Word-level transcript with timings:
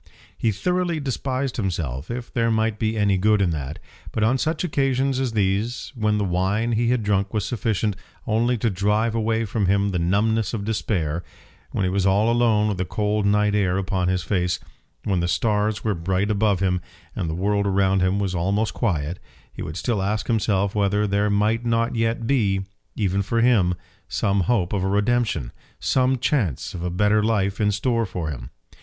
He 0.35 0.51
thoroughly 0.51 0.99
despised 0.99 1.57
himself, 1.57 2.09
if 2.09 2.33
there 2.33 2.49
might 2.49 2.79
be 2.79 2.97
any 2.97 3.19
good 3.19 3.39
in 3.39 3.51
that! 3.51 3.77
But 4.11 4.23
on 4.23 4.39
such 4.39 4.63
occasions 4.63 5.19
as 5.19 5.33
these, 5.33 5.91
when 5.93 6.17
the 6.17 6.23
wine 6.25 6.71
he 6.71 6.89
had 6.89 7.03
drunk 7.03 7.35
was 7.35 7.45
sufficient 7.45 7.95
only 8.25 8.57
to 8.57 8.71
drive 8.71 9.13
away 9.13 9.45
from 9.45 9.67
him 9.67 9.89
the 9.89 9.99
numbness 9.99 10.55
of 10.55 10.65
despair, 10.65 11.23
when 11.69 11.83
he 11.83 11.89
was 11.91 12.07
all 12.07 12.31
alone 12.31 12.67
with 12.67 12.79
the 12.79 12.83
cold 12.85 13.27
night 13.27 13.53
air 13.53 13.77
upon 13.77 14.07
his 14.07 14.23
face, 14.23 14.59
when 15.03 15.19
the 15.19 15.27
stars 15.27 15.83
were 15.83 15.93
bright 15.93 16.31
above 16.31 16.61
him 16.61 16.81
and 17.15 17.29
the 17.29 17.35
world 17.35 17.67
around 17.67 17.99
him 18.01 18.17
was 18.17 18.33
almost 18.33 18.73
quiet, 18.73 19.19
he 19.53 19.61
would 19.61 19.77
still 19.77 20.01
ask 20.01 20.25
himself 20.25 20.73
whether 20.73 21.05
there 21.05 21.29
might 21.29 21.63
not 21.63 21.95
yet 21.95 22.25
be, 22.25 22.61
even 22.95 23.21
for 23.21 23.39
him, 23.41 23.75
some 24.09 24.39
hope 24.39 24.73
of 24.73 24.83
a 24.83 24.89
redemption, 24.89 25.51
some 25.79 26.17
chance 26.17 26.73
of 26.73 26.81
a 26.81 26.89
better 26.89 27.21
life 27.21 27.61
in 27.61 27.71
store 27.71 28.07
for 28.07 28.31
him. 28.31 28.49